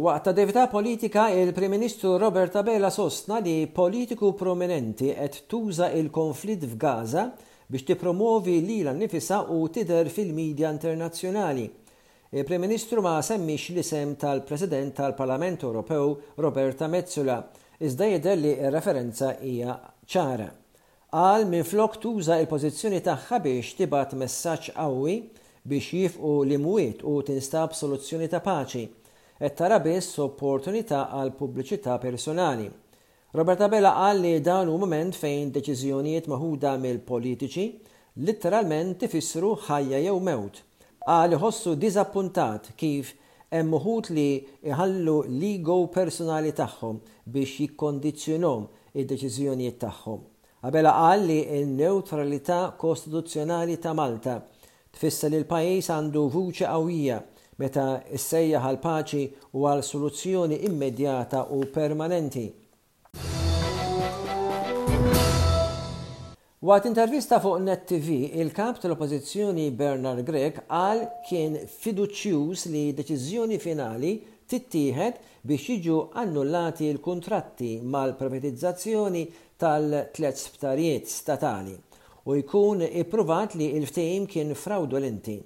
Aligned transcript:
Waqt 0.00 0.22
ta' 0.24 0.32
devita 0.32 0.66
politika, 0.66 1.28
il-Prim 1.28 1.68
Ministru 1.68 2.16
Robert 2.16 2.54
Abela 2.56 2.88
sostna 2.88 3.38
li 3.38 3.66
politiku 3.66 4.32
prominenti 4.32 5.12
qed 5.12 5.34
tuża 5.50 5.90
il-konflitt 5.98 6.64
f'Gaza 6.70 7.26
biex 7.68 7.82
tipromovi 7.90 8.54
li 8.64 8.78
l-nifisa 8.86 9.42
u 9.56 9.58
tider 9.68 10.08
fil-medja 10.08 10.70
internazzjonali. 10.72 11.64
Il-Prim 12.32 12.60
Ministru 12.64 13.02
ma 13.04 13.18
semmix 13.20 13.68
l-isem 13.74 14.14
tal-President 14.22 14.94
tal-Parlament 14.96 15.66
Ewropew 15.68 16.16
Roberta 16.40 16.86
Metzola, 16.88 17.36
iżda 17.80 18.06
jidher 18.08 18.38
li 18.40 18.52
referenza 18.72 19.34
hija 19.42 19.74
ċara. 20.06 20.46
Għal 21.12 21.44
minn 21.52 21.66
flok 21.72 21.98
tuża 22.00 22.38
il-pożizzjoni 22.40 23.02
tagħha 23.10 23.42
biex 23.44 23.76
tibat 23.82 24.16
messaġġ 24.24 24.72
qawwi 24.80 25.18
biex 25.68 25.92
jifqu 25.92 26.32
l-imwiet 26.46 27.04
u 27.04 27.18
tinstab 27.28 27.76
soluzzjoni 27.76 28.30
ta' 28.32 28.40
paċi 28.40 28.86
et 29.42 29.54
tara 29.56 29.78
biss 29.80 30.08
opportunità 30.20 30.98
għal 31.16 31.30
pubbliċità 31.38 31.94
personali. 32.00 32.66
Roberta 33.38 33.68
Bella 33.72 33.94
qal 33.96 34.18
li 34.20 34.32
dan 34.44 34.68
hu 34.68 34.74
mument 34.82 35.16
fejn 35.16 35.52
deċiżjonijiet 35.54 36.26
maħuda 36.28 36.74
mill-politiċi 36.82 37.64
litteralment 38.26 38.98
tifissru 39.00 39.54
ħajja 39.64 40.02
jew 40.04 40.18
mewt. 40.26 40.58
Qal 41.06 41.32
iħossu 41.38 41.72
diżappuntat 41.80 42.68
kif 42.76 43.14
hemm 43.48 43.72
moħud 43.78 44.12
li 44.18 44.28
iħallu 44.68 45.16
l-ego 45.30 45.78
personali 45.94 46.52
tagħhom 46.60 47.00
biex 47.24 47.62
jikkondizzjonhom 47.64 48.68
id-deċiżjonijiet 48.92 49.80
tagħhom. 49.86 50.20
Abela 50.68 50.92
qal 51.06 51.24
li 51.32 51.40
n-neutralità 51.62 52.60
kostituzzjonali 52.76 53.80
ta' 53.80 53.96
Malta 53.96 54.36
tfisser 54.90 55.32
li 55.32 55.40
l-pajjiż 55.44 55.94
għandu 55.96 56.28
vuċi 56.36 56.66
qawwija 56.68 57.22
meta 57.60 57.86
issejjaħ 58.16 58.64
għal 58.70 58.78
paċi 58.80 59.24
u 59.60 59.66
għal 59.68 59.84
soluzzjoni 59.84 60.58
immedjata 60.68 61.44
u 61.56 61.60
permanenti. 61.74 62.46
Waqt 66.60 66.90
intervista 66.90 67.38
fuq 67.40 67.62
Net 67.64 67.86
TV, 67.88 68.18
il-kap 68.42 68.78
tal-oppozizjoni 68.82 69.70
Bernard 69.76 70.20
Gregg 70.28 70.58
għal 70.76 71.06
kien 71.28 71.54
fiduċjuż 71.76 72.66
li 72.72 72.82
deċiżjoni 72.98 73.56
finali 73.62 74.10
tittieħed 74.50 75.22
biex 75.48 75.72
jiġu 75.76 75.98
annullati 76.20 76.90
l-kontratti 76.92 77.78
mal-privatizzazzjoni 77.80 79.24
tal-tlet 79.60 80.36
sptarijiet 80.42 81.08
statali 81.08 81.72
u 82.28 82.36
jkun 82.36 82.84
ippruvat 82.90 83.56
li 83.56 83.70
il-ftehim 83.78 84.28
kien 84.28 84.52
fraudolenti 84.52 85.38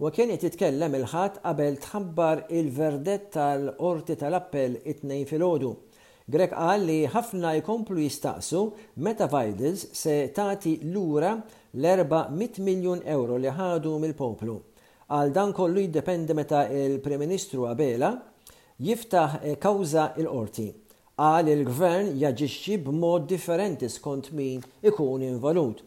u 0.00 0.08
kien 0.16 0.30
jitkellem 0.40 0.94
il-ħadd 0.96 1.34
qabel 1.42 1.74
tħabbar 1.84 2.38
il-verdett 2.56 3.26
tal-qorti 3.34 4.14
tal-appell 4.22 4.78
it-tnejn 4.88 5.26
filgħodu. 5.28 5.72
Grek 6.30 6.54
qal 6.56 6.86
li 6.88 6.96
ħafna 7.10 7.50
jkomplu 7.60 8.00
jistaqsu 8.06 8.62
meta 9.04 9.26
Vidals 9.32 9.84
se 10.00 10.14
tagħti 10.36 10.72
lura 10.94 11.34
l-400 11.76 12.64
miljun 12.64 13.02
euro 13.16 13.36
li 13.42 13.52
ħadu 13.52 13.92
mill-poplu. 14.02 14.56
Għal 15.10 15.34
dan 15.36 15.52
kollu 15.52 15.84
jiddependi 15.84 16.36
meta 16.38 16.62
il-Prim 16.70 17.20
Ministru 17.26 17.66
Abela 17.68 18.14
jiftaħ 18.80 19.36
eh, 19.42 19.58
kawża 19.60 20.14
il-qorti. 20.22 20.68
Għal 21.20 21.52
il-gvern 21.58 22.14
jaġixxi 22.24 22.80
b'mod 22.88 23.28
differenti 23.34 23.90
skont 23.92 24.30
min 24.32 24.62
ikun 24.86 25.28
involut. 25.28 25.84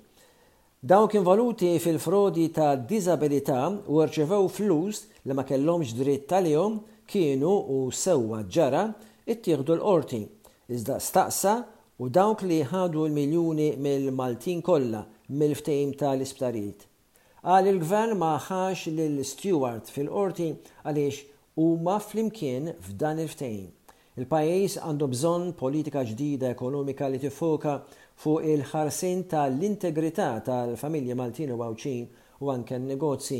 Dawn 0.89 1.08
kien 1.08 1.23
valuti 1.23 1.80
fil-frodi 1.80 2.50
ta' 2.58 2.76
disabilità 2.92 3.64
u 3.94 4.02
rċevew 4.03 4.50
flus 4.52 4.98
li 5.23 5.31
ma 5.38 5.45
kellhomx 5.48 5.94
dritt 5.95 6.26
tal-jom 6.28 6.73
kienu 7.12 7.53
u 7.76 7.78
sewwa 7.95 8.42
ġara 8.56 8.81
ittieħdu 9.36 9.78
l-qorti. 9.78 10.20
Iżda 10.67 10.98
staqsa 11.06 11.54
u 12.04 12.10
dawk 12.17 12.43
li 12.43 12.58
ħadu 12.73 13.05
l-miljuni 13.08 13.70
mill-Maltin 13.86 14.60
kollha 14.67 15.05
mill 15.39 15.55
ftehim 15.61 15.93
tal-isptarijiet. 16.04 16.83
Għal 17.48 17.70
il-gvern 17.72 18.17
ma 18.20 18.33
ħax 18.49 18.92
lill 18.99 19.16
Stewart 19.32 19.88
fil-qorti 19.88 20.49
għaliex 20.83 21.23
huma 21.64 21.95
flimkien 22.10 22.73
f'dan 22.89 23.23
il 23.23 23.32
ftehim 23.32 23.72
Il-pajjiż 24.21 24.73
għandu 24.85 25.07
bżonn 25.09 25.45
politika 25.57 26.03
ġdida 26.05 26.51
ekonomika 26.53 27.07
li 27.09 27.17
tifoka 27.21 27.71
fuq 28.21 28.43
il-ħarsin 28.53 29.23
tal-integrità 29.31 30.27
tal 30.45 30.75
familja 30.77 31.15
Maltin 31.17 31.53
u 31.55 31.57
Għawċin 31.57 32.03
u 32.45 32.51
anke 32.53 32.77
negozji. 32.83 33.39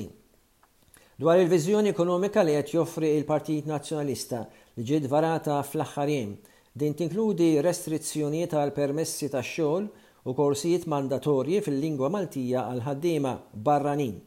Dwar 1.22 1.44
il-viżjoni 1.44 1.91
ekonomika 1.94 2.41
li 2.47 2.56
qed 2.57 2.73
joffri 2.73 3.11
il-Partit 3.19 3.69
Nazzjonalista 3.69 4.41
li 4.73 4.88
ġiet 4.89 5.06
varata 5.13 5.59
fl-aħħarjem, 5.63 6.34
din 6.73 6.97
tinkludi 6.97 7.51
restrizzjonijiet 7.61 8.57
għal 8.57 8.73
permessi 8.79 9.29
tax 9.29 9.53
xogħol 9.59 9.85
u 10.25 10.34
korsijiet 10.40 10.90
mandatorji 10.90 11.61
fil-lingwa 11.67 12.09
Maltija 12.17 12.66
għal 12.72 12.81
ħaddiema 12.90 13.35
barranin. 13.69 14.17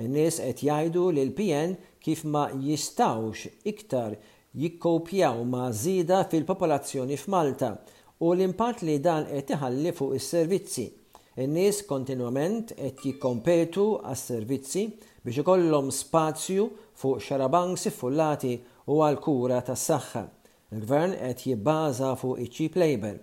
In-nies 0.00 0.40
qed 0.48 0.64
jgħidu 0.64 1.04
li 1.12 1.26
l-PN 1.28 1.76
kif 2.00 2.24
ma 2.32 2.48
jistawx 2.56 3.52
iktar 3.74 4.14
jikkopjaw 4.54 5.44
ma' 5.44 5.70
zida 5.72 6.24
fil-popolazzjoni 6.28 7.16
f'Malta 7.16 7.70
u 8.26 8.32
l-impatt 8.34 8.82
li 8.86 8.98
dan 8.98 9.24
qed 9.30 9.52
iħalli 9.56 9.92
fuq 9.94 10.16
is-servizzi. 10.18 10.88
In-nies 11.44 11.84
kontinwament 11.88 12.74
qed 12.74 13.04
jikkompetu 13.04 13.84
għas-servizzi 14.02 14.82
biex 15.22 15.38
ikollhom 15.44 15.92
spazju 15.94 16.66
fuq 17.00 17.20
xarabank 17.28 17.78
siffullati 17.80 18.56
u 18.90 18.98
għal 19.06 19.20
kura 19.22 19.60
tas-saħħa. 19.70 20.24
Il-gvern 20.74 21.14
qed 21.20 21.46
jibbaża 21.52 22.12
fuq 22.18 22.42
iċ-cheap 22.44 22.80
labor. 22.82 23.16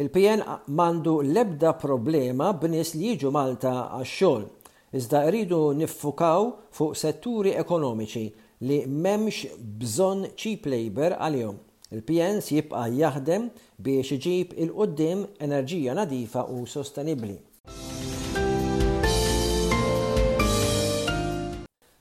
Il-PN 0.00 0.44
mandu 0.78 1.18
lebda 1.26 1.72
problema 1.76 2.52
b'nies 2.56 2.92
li 2.98 3.14
jiġu 3.14 3.32
Malta 3.34 3.72
għax-xogħol, 3.96 4.46
iżda 4.98 5.24
rridu 5.30 5.64
niffukaw 5.80 6.52
fuq 6.74 6.96
setturi 6.98 7.54
ekonomiċi 7.60 8.24
li 8.62 8.86
memx 8.86 9.46
bżon 9.80 10.26
cheap 10.36 10.66
labor 10.68 11.14
għalihom. 11.18 11.56
Il-PNs 11.96 12.50
jibqa 12.54 12.82
jaħdem 12.94 13.46
biex 13.82 14.12
iġib 14.18 14.52
il-qoddim 14.62 15.22
enerġija 15.42 15.94
nadifa 15.98 16.44
u 16.54 16.62
sostenibli. 16.70 17.34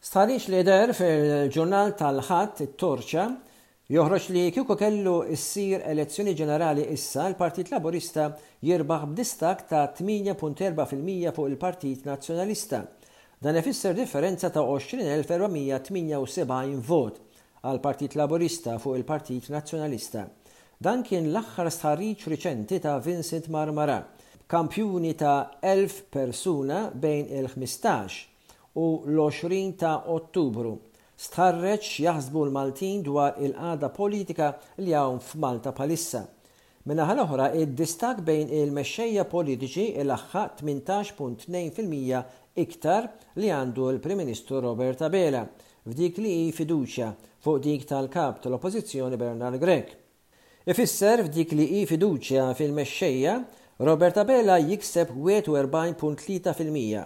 Starix 0.09 0.45
der 0.65 0.91
fil-ġurnal 0.99 1.93
tal-ħat 1.97 2.63
it-torċa 2.67 3.23
joħroġ 3.93 4.27
li 4.35 4.43
kieku 4.53 4.75
kellu 4.77 5.15
issir 5.33 5.81
elezzjoni 5.89 6.35
ġenerali 6.37 6.85
issa 6.93 7.27
l-Partit 7.31 7.69
Laburista 7.73 8.29
jirbaħ 8.65 9.05
b'distak 9.13 9.63
ta' 9.69 9.87
8.4% 9.93 11.33
fuq 11.33 11.45
il-Partit 11.49 12.05
Nazzjonalista 12.09 12.83
Dan 13.43 13.55
ifisser 13.55 13.93
differenza 13.95 14.49
ta' 14.51 14.63
20.478 14.67 16.81
vot 16.89 17.19
għal 17.63 17.77
Partit 17.83 18.15
Laburista 18.19 18.73
fuq 18.79 18.95
il-Partit 18.99 19.47
Nazzjonalista. 19.53 20.21
Dan 20.79 21.03
kien 21.07 21.29
l-aħħar 21.31 21.69
sħarriċ 21.71 22.23
riċenti 22.33 22.77
ta' 22.83 22.97
Vincent 23.03 23.47
Marmara, 23.51 23.99
kampjuni 24.51 25.13
ta' 25.21 25.51
1000 25.63 26.01
persuna 26.11 26.81
bejn 26.93 27.25
il-15 27.39 28.11
u 28.79 28.81
l-20 29.07 29.75
ta' 29.79 29.93
Ottubru. 30.15 30.73
Stħarreċ 31.19 31.95
jaħsbu 32.09 32.39
l-Maltin 32.49 32.99
dwar 33.07 33.31
il 33.43 33.53
għada 33.55 33.87
politika 33.91 34.47
li 34.83 34.91
hawn 34.95 35.19
f'Malta 35.23 35.71
palissa. 35.75 36.21
Mela 36.87 37.05
ħal 37.09 37.19
oħra 37.25 37.47
id-distak 37.59 38.21
bejn 38.23 38.47
il-mexxejja 38.63 39.25
politiċi 39.29 39.87
il-axħa 39.99 40.43
18.2% 40.61 42.21
iktar 42.63 43.09
li 43.35 43.49
għandu 43.51 43.89
l-Prim 43.95 44.17
Ministru 44.23 44.59
Robert 44.63 45.01
Abela 45.03 45.41
f'dik 45.49 46.17
li 46.23 46.31
hi 46.45 46.51
fiduċja 46.55 47.07
fuq 47.43 47.57
dik 47.65 47.81
tal-kap 47.89 48.35
tal-Oppożizzjoni 48.43 49.17
Bernard 49.19 49.59
Grek. 49.61 49.87
Ifisser 50.69 51.17
f'dik 51.27 51.49
li 51.59 51.65
hi 51.73 51.81
fiduċja 51.89 52.43
fil-mexxejja 52.55 53.33
Robert 53.89 54.15
Abela 54.23 54.55
jikseb 54.63 55.07
41.3% 55.17 57.03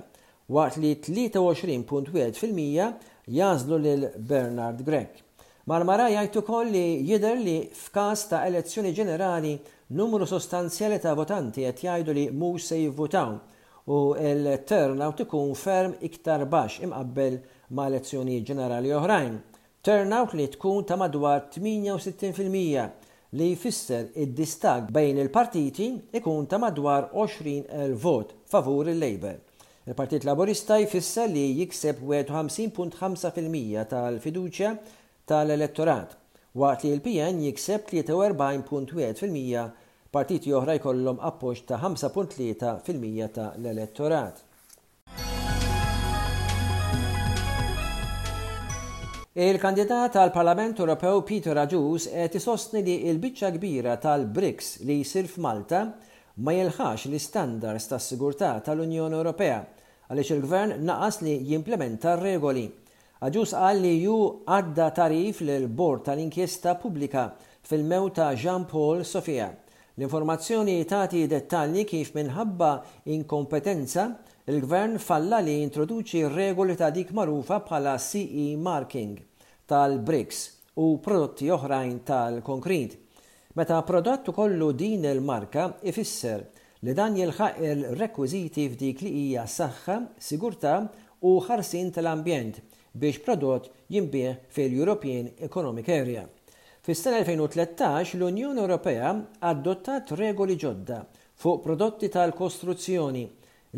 waqt 0.53 0.75
li 0.83 0.91
23.1% 1.09 2.89
jażlu 3.25 3.77
lil 3.81 4.03
Bernard 4.19 4.81
Grek. 4.85 5.13
Marmara 5.63 6.09
jgħid 6.11 6.37
ukoll 6.41 6.71
li 6.75 6.81
jidher 7.07 7.37
li 7.39 7.53
f'każ 7.71 8.23
ta' 8.33 8.41
elezzjoni 8.49 8.89
ġenerali 8.97 9.53
numru 9.95 10.25
sostanzjali 10.27 10.97
ta' 10.99 11.13
votanti 11.15 11.63
qed 11.63 11.83
jgħidu 11.85 12.15
li 12.17 12.23
mhux 12.35 12.65
se 12.67 12.79
jivvutaw 12.81 13.29
u 13.93 13.99
l-turnout 14.19 15.21
ikun 15.23 15.53
ferm 15.55 15.93
iktar 16.09 16.41
baxx 16.51 16.83
imqabbel 16.89 17.37
ma' 17.79 17.85
elezzjoni 17.93 18.41
ġenerali 18.47 18.91
oħrajn. 18.97 19.37
Turnout 19.87 20.35
li 20.35 20.49
tkun 20.57 20.83
ta' 20.87 20.97
madwar 20.99 21.45
68% 21.53 23.07
li 23.39 23.47
jfisser 23.55 24.09
id-distag 24.23 24.89
bejn 24.97 25.21
il-partiti 25.23 25.87
ikun 26.19 26.43
ta' 26.51 26.59
madwar 26.59 27.07
20 27.15 27.95
vot 28.03 28.33
favur 28.51 28.91
il-Labor. 28.91 29.39
Il-Partit 29.87 30.27
Laburista 30.27 30.77
jfisser 30.83 31.31
li 31.31 31.45
jikseb 31.61 32.03
51.5% 32.07 33.85
tal-fiduċja 33.95 34.73
tal-elettorat, 35.25 36.17
waqt 36.59 36.83
li 36.83 36.91
l-PN 36.97 37.37
jikseb 37.45 37.85
43.1% 37.87 39.71
partiti 40.13 40.51
oħra 40.53 40.75
jkollhom 40.77 41.21
appoġġ 41.25 41.61
ta' 41.71 41.79
5.3% 41.81 43.29
tal-elettorat. 43.37 44.41
Il-kandidat 49.33 50.11
tal 50.13 50.29
parlament 50.29 50.77
Ewropew 50.83 51.23
Peter 51.25 51.55
Aġus 51.57 52.05
qed 52.11 52.35
isostni 52.37 52.83
li 52.85 52.99
l-biċċa 53.15 53.53
kbira 53.55 53.95
tal-BRICS 54.03 54.83
li 54.85 54.99
jsir 55.01 55.31
f'Malta 55.31 55.87
ma 56.45 56.53
jilħax 56.53 57.07
l-istandards 57.09 57.89
tas-sigurtà 57.89 58.51
tal-Unjoni 58.67 59.17
Ewropea 59.17 59.57
għaliex 60.11 60.35
il-Gvern 60.35 60.77
naqas 60.85 61.23
li 61.25 61.39
jimplementa 61.49 62.13
r-regoli. 62.19 62.67
Aġus 63.23 63.53
qal 63.55 63.77
li 63.79 63.91
ju 64.03 64.13
għadda 64.51 64.85
tarif 64.97 65.37
l-bord 65.45 66.01
tal-inkjesta 66.09 66.73
pubblika 66.81 67.21
fil-mew 67.69 68.09
ta' 68.11 68.33
Jean 68.35 68.65
Paul 68.67 69.05
Sofia. 69.07 69.45
L-informazzjoni 69.95 70.75
tagħti 70.89 71.21
dettalji 71.31 71.85
kif 71.87 72.09
minħabba 72.17 72.71
inkompetenza 73.15 74.03
il-gvern 74.51 74.99
falla 74.99 75.39
li 75.39 75.55
introduċi 75.63 76.25
regoli 76.33 76.75
ta' 76.75 76.91
dik 76.91 77.13
marufa 77.15 77.61
bħala 77.63 77.93
CE 78.09 78.49
marking 78.65 79.15
tal 79.71 79.95
bricks 80.03 80.43
u 80.83 80.89
prodotti 80.99 81.47
oħrajn 81.55 81.95
tal-konkrit. 82.03 82.97
Meta 83.55 83.79
prodott 83.87 84.33
kollu 84.35 84.73
din 84.83 85.07
il-marka 85.15 85.69
ifisser 85.87 86.43
li 86.83 86.91
dan 86.91 87.15
jilħaq 87.15 87.63
il-rekwiziti 87.71 88.67
f'dik 88.75 89.07
li 89.07 89.15
hija 89.29 89.47
saħħa, 89.55 89.99
sigurtà 90.19 90.75
u 91.23 91.37
ħarsin 91.47 91.95
tal-ambjent 91.95 92.65
biex 92.93 93.19
prodott 93.25 93.69
jimbieħ 93.87 94.33
fil-European 94.53 95.29
Economic 95.47 95.89
Area. 95.89 96.25
Fis-sena 96.83 97.23
2013 97.23 98.17
l-Unjoni 98.19 98.61
Ewropea 98.61 99.13
adottat 99.49 100.11
regoli 100.19 100.57
ġodda 100.59 100.99
fuq 101.43 101.61
prodotti 101.63 102.09
tal-kostruzzjoni 102.11 103.23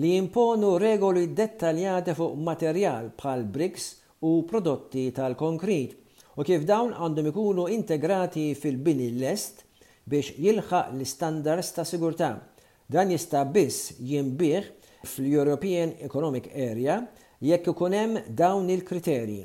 li 0.02 0.10
jimponu 0.18 0.74
regoli 0.82 1.28
dettaljate 1.38 2.16
fuq 2.18 2.34
materjal 2.44 3.12
bħal 3.16 3.46
bricks 3.56 3.86
u 4.28 4.40
prodotti 4.50 5.06
tal-konkrit 5.16 5.96
u 6.36 6.44
kif 6.44 6.66
dawn 6.68 6.92
għandhom 6.98 7.30
ikunu 7.32 7.70
integrati 7.72 8.50
fil-bini 8.60 9.08
l-est 9.14 9.64
biex 10.04 10.36
jilħaq 10.42 10.92
l-standards 10.98 11.72
ta' 11.78 11.88
sigurtà. 11.88 12.34
Dan 12.92 13.14
jista' 13.16 13.46
biss 13.48 13.96
jimbieħ 13.98 14.74
fl-European 15.06 15.94
Economic 16.04 16.50
Area 16.54 17.00
jekk 17.46 17.70
ikun 17.72 17.96
hemm 17.96 18.20
dawn 18.42 18.70
il-kriterji 18.74 19.44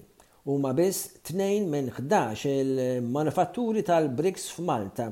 huma 0.49 0.73
biss 0.75 1.05
tnejn 1.29 1.69
minn 1.71 1.91
11 1.93 2.51
il-manufatturi 2.65 3.85
tal-BRICS 3.87 4.49
f'Malta 4.57 5.11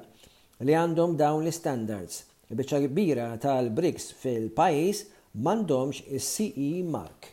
li 0.65 0.75
għandhom 0.75 1.15
dawn 1.21 1.45
l-standards. 1.47 2.25
biċċa 2.50 2.87
kbira 2.89 3.27
tal-BRICS 3.39 4.12
fil-pajjiż 4.23 5.03
m'għandhomx 5.37 6.03
is-CE 6.17 6.71
mark. 6.89 7.29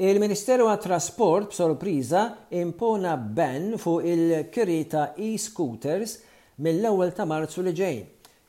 Il-Ministeru 0.00 0.68
għat 0.70 0.84
trasport 0.86 1.50
b'sorpriża 1.50 2.22
impona 2.62 3.16
ban 3.18 3.74
fuq 3.82 4.06
il-kiri 4.08 4.84
ta' 4.88 5.12
e-scooters 5.18 6.20
mill-ewwel 6.62 7.12
ta' 7.16 7.26
Marzu 7.28 7.62
li 7.64 7.72
ġejn. 7.78 8.02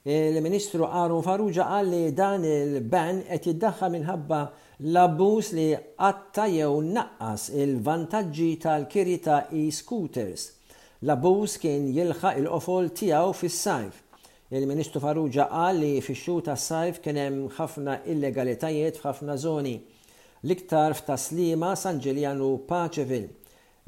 Il-Ministru 0.03 0.87
Aaron 0.89 1.21
Farrugia 1.23 1.65
qal 1.69 1.89
li 1.89 2.03
dan 2.17 2.43
il-ban 2.45 3.19
qed 3.29 3.45
jiddaħħal 3.47 3.91
minħabba 3.93 4.39
l-abbuż 4.89 5.51
li 5.59 5.65
qatta 6.01 6.47
jew 6.51 6.71
naqqas 6.97 7.43
il-vantaġġi 7.61 8.49
tal-kiri 8.65 9.17
ta' 9.27 9.39
e-scooters. 9.61 10.45
L-abbuż 11.07 11.55
kien 11.61 11.85
jilħaq 11.95 12.41
il-qofol 12.41 12.89
tiegħu 12.99 13.35
fis-sajf. 13.39 13.99
Il-Ministru 14.51 14.99
Farrugia 15.05 15.45
qal 15.53 15.79
li 15.79 15.93
fix-xhur 16.03 16.43
tas-sajf 16.49 16.99
kien 17.05 17.19
hemm 17.21 17.45
ħafna 17.59 17.99
illegalitajiet 18.11 18.99
f'ħafna 18.99 19.37
żoni 19.39 19.77
l-iktar 20.41 20.97
f'taslima 20.97 21.75
Sanġiljanu 21.77 22.49
Paċevil 22.67 23.29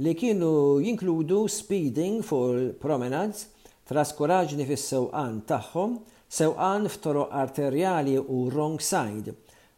li 0.06 0.14
kienu 0.18 0.54
jinkludu 0.86 1.44
speeding 1.54 2.22
fuq 2.26 2.76
promenades 2.82 3.50
traskuraġni 3.90 4.64
fis-sewqan 4.68 5.42
tagħhom, 5.48 5.96
sewqan 6.32 6.86
f'toroq 6.90 7.34
arterjali 7.40 8.14
u 8.22 8.46
wrong 8.48 8.78
side. 8.80 9.34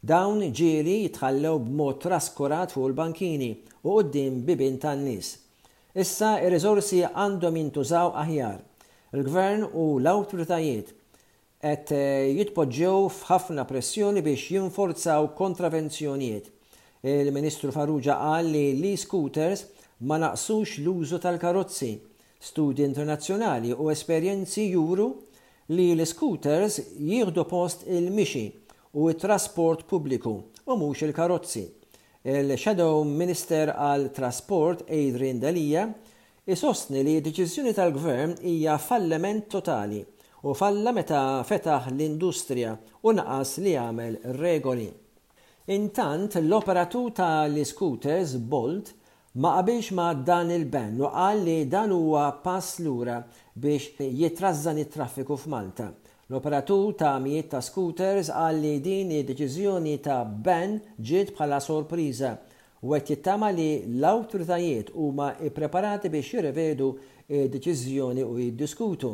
Dawn 0.06 0.44
ġieli 0.54 0.98
jitħallew 1.08 1.56
b'mod 1.66 2.00
traskurat 2.04 2.74
fuq 2.76 2.88
il-bankini 2.92 3.48
u 3.82 3.96
qoddim 3.96 4.44
bibin 4.46 4.76
tan-nies. 4.84 5.32
Issa 5.96 6.36
ir-riżorsi 6.44 7.02
għandhom 7.10 7.58
jintużaw 7.62 8.12
aħjar. 8.22 8.60
Il-gvern 9.16 9.66
u 9.72 9.86
l-awtoritajiet 9.98 10.92
qed 11.66 11.94
eh, 11.98 12.32
jitpoġġew 12.38 12.96
f'ħafna 13.16 13.66
pressjoni 13.66 14.22
biex 14.22 14.52
jinforzaw 14.54 15.32
kontravenzjonijiet. 15.40 16.52
Il-Ministru 17.06 17.74
Farrugia 17.74 18.20
qal 18.22 18.52
li 18.54 18.68
l-scooters 18.76 19.66
ma 20.06 20.20
naqsux 20.22 20.78
l-użu 20.84 21.18
tal-karozzi 21.24 21.94
Studi 22.40 22.84
internazzjonali 22.84 23.74
u 23.80 23.92
esperjenzi 23.92 24.62
juru 24.70 25.08
li 25.72 25.92
l-scooters 25.96 26.80
jieħdu 27.00 27.44
post 27.50 27.86
il-mixi 27.88 28.44
u 28.96 29.08
il-trasport 29.10 29.86
pubbliku 29.90 30.34
u 30.68 30.78
mhux 30.78 31.06
il-karozzi. 31.08 31.64
Il-Shadow 32.26 33.02
Minister 33.08 33.72
għal 33.72 34.08
Trasport 34.18 34.84
Adrian 34.90 35.40
Dalija 35.42 35.86
isostni 36.52 37.04
li 37.06 37.16
deċiżjoni 37.26 37.74
tal-gvern 37.78 38.36
hija 38.46 38.78
falliment 38.82 39.48
totali 39.54 40.04
u 40.46 40.54
falla 40.54 40.92
meta 40.94 41.24
fetaħ 41.50 41.90
l-industrija 41.94 42.76
u 43.04 43.16
naqas 43.18 43.56
li 43.66 43.74
għamel 43.82 44.20
regoli. 44.42 44.90
Intant 45.80 46.38
l-operatu 46.42 47.08
tal-scooters 47.18 48.38
Bolt 48.38 48.94
ma 49.38 49.52
qabilx 49.56 49.92
ma 49.92 50.14
dan 50.14 50.50
il-ben 50.50 50.94
u 51.00 51.10
qal 51.12 51.40
li 51.44 51.66
dan 51.68 51.92
huwa 51.92 52.26
pass 52.44 52.78
lura 52.84 53.18
biex 53.54 53.84
jitrażżan 54.22 54.78
it-traffiku 54.84 55.36
f'Malta. 55.44 55.86
L-operatur 56.30 56.94
ta' 57.00 57.20
mijiet 57.24 57.48
ta' 57.52 57.62
scooters 57.68 58.30
qal 58.32 58.56
li 58.64 58.80
din 58.82 59.12
id-deċiżjoni 59.12 59.98
ta' 60.06 60.22
ben 60.24 60.78
ġiet 61.08 61.34
bħala 61.36 61.60
sorpriża 61.62 62.32
u 62.88 62.96
għet 62.96 63.12
jittama 63.12 63.50
li 63.52 63.68
l-awtoritajiet 64.00 64.94
huma 64.96 65.34
ippreparati 65.50 66.08
biex 66.10 66.32
jirrevedu 66.34 66.88
id-deċiżjoni 67.28 68.24
u 68.24 68.38
jiddiskutu. 68.40 69.10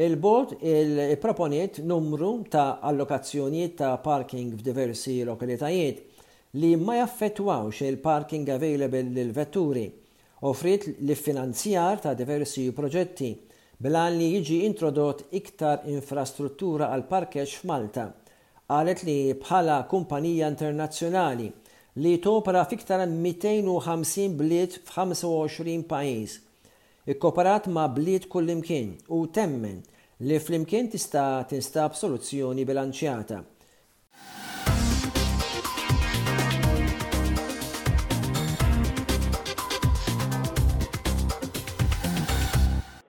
Il-bord 0.00 0.62
il-proponiet 0.64 1.82
numru 1.84 2.38
ta' 2.48 2.78
allokazzjonijiet 2.80 3.76
ta' 3.82 3.96
parking 4.00 4.56
f'diversi 4.56 5.20
lokalitajiet 5.28 6.06
li 6.52 6.76
ma 6.76 6.94
jaffettwawx 6.96 7.80
il-parking 7.86 8.48
available 8.48 9.02
lil 9.12 9.32
vetturi 9.32 9.82
frit 10.56 10.84
l-finanzjar 11.04 12.00
ta' 12.00 12.14
diversi 12.16 12.64
proġetti 12.72 13.28
bilan 13.84 14.16
li 14.16 14.30
jiġi 14.32 14.56
introdott 14.68 15.26
iktar 15.38 15.82
infrastruttura 15.96 16.88
għal 16.88 17.04
parkeġġ 17.10 17.52
f'Malta. 17.60 18.04
Qalet 18.68 19.02
li 19.08 19.18
bħala 19.42 19.76
kumpanija 19.92 20.48
internazzjonali 20.52 21.50
li 22.04 22.14
topra 22.28 22.64
fiktar 22.70 23.04
250 23.04 24.32
blit 24.40 24.78
f'25 24.88 25.84
pajjiż. 25.92 26.38
Ikkoparat 27.14 27.68
ma' 27.76 27.88
bliet 28.00 28.28
kullimkien 28.32 28.96
u 29.20 29.26
temmen 29.36 29.82
li 30.24 30.40
flimkien 30.40 30.88
tista' 30.94 31.28
tinstab 31.52 31.96
soluzzjoni 32.00 32.64
bilanċjata. 32.68 33.44